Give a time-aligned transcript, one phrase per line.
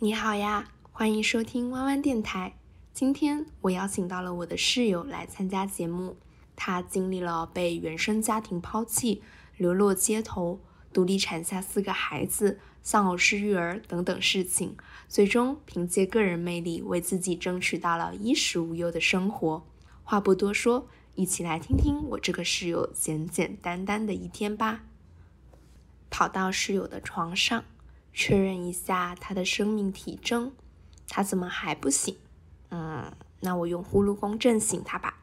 [0.00, 2.56] 你好呀，欢迎收听弯弯电台。
[2.94, 6.16] 今天我邀请到了我的室友来参加节目。
[6.54, 9.24] 他经历了被原生家庭抛弃、
[9.56, 10.60] 流落街头、
[10.92, 14.76] 独立产下四个孩子、丧偶式育儿等等事情，
[15.08, 19.66] 最终凭借个人魅力为自己争取到了衣食无忧的生活。
[20.04, 20.86] 话不多说，
[21.16, 24.84] 一起来听听我这个室友简简单单的一天吧。
[26.08, 27.64] 跑到室友的床上。
[28.20, 30.50] 确认一下他的生命体征，
[31.06, 32.16] 他怎么还不醒？
[32.70, 35.14] 嗯，那我用呼噜功震醒他吧。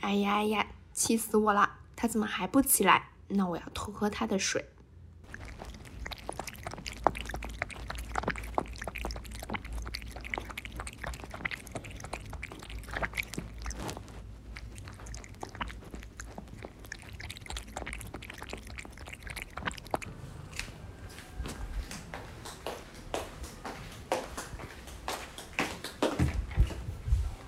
[0.00, 1.80] 哎呀哎呀，气死我了！
[2.06, 3.08] 他怎么还不起来？
[3.26, 4.64] 那我要偷喝他的水。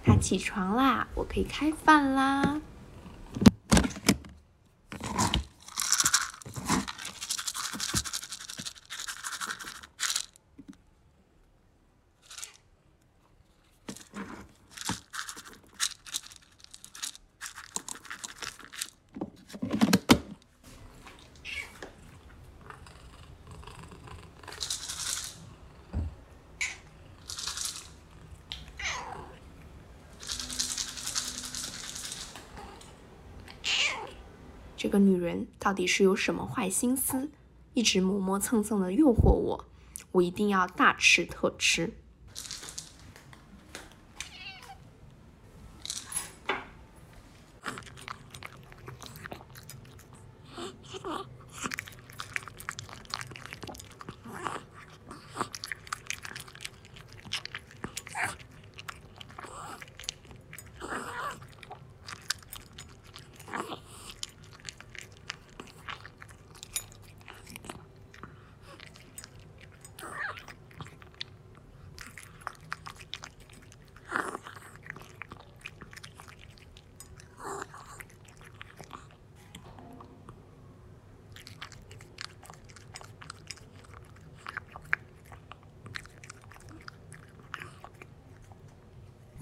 [0.03, 2.61] 他起床啦，我可以开饭啦。
[34.79, 37.29] 这个女人到底是有什么坏心思，
[37.75, 39.65] 一直磨磨蹭蹭的诱惑我，
[40.13, 41.93] 我一定要大吃特吃。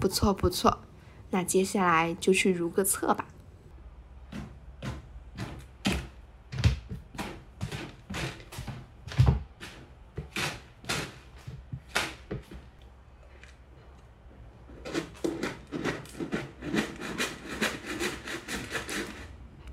[0.07, 0.79] 不错不错，
[1.31, 3.25] 那接下来就去如个厕吧。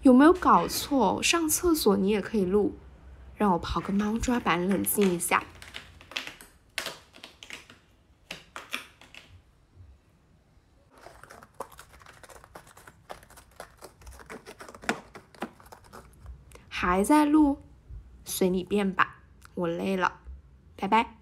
[0.02, 1.22] 有没有搞错？
[1.22, 2.74] 上厕所你也可以录，
[3.36, 5.44] 让我刨个猫抓板冷静一下。
[16.76, 17.62] 还在录，
[18.24, 19.22] 随你便吧，
[19.54, 20.20] 我累了，
[20.74, 21.16] 拜拜。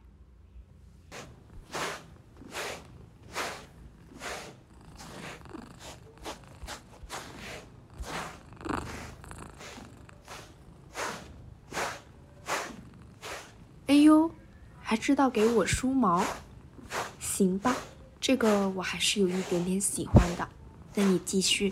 [13.86, 14.30] 哎呦，
[14.80, 16.24] 还知道给我梳毛，
[17.20, 17.76] 行吧，
[18.18, 20.48] 这个我还是有一点点喜欢的。
[20.94, 21.70] 那你继续。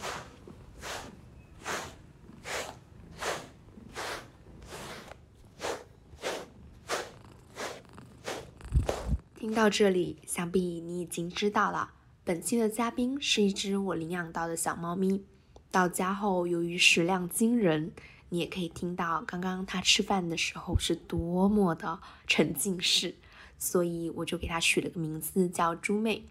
[9.40, 11.92] 听到这里，想必你已经知道了，
[12.22, 15.24] 本期的嘉宾是一只我领养到的小猫咪。
[15.70, 17.90] 到家后，由于食量惊人，
[18.28, 23.14] 你也可以听到刚刚它吃饭的时候是多么的沉浸式，
[23.58, 26.26] 所以我就给它取了个名字叫猪妹。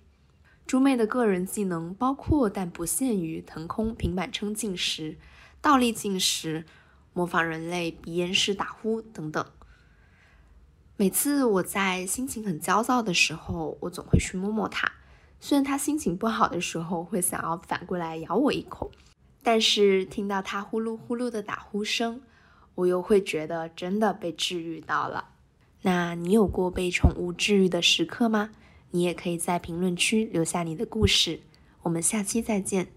[0.67, 5.17] 猪妹的个人技能包括但不限于腾空、平板撑进食、
[5.59, 6.63] 倒立进食、
[7.13, 9.43] 模仿人类鼻咽式打呼等等。
[10.99, 14.91] 每次我在心情很焦躁的时候，我总会去摸摸它。
[15.39, 18.91] 虽然它心情不好的时候会想要反过来咬我一口，
[19.41, 22.19] 但是听到它呼噜呼噜的打呼声，
[22.75, 25.29] 我又会觉得真的被治愈到了。
[25.83, 28.49] 那你有过被宠物治愈的时刻吗？
[28.91, 31.39] 你也可以在评论区留下你的故事。
[31.83, 32.87] 我们下期再见。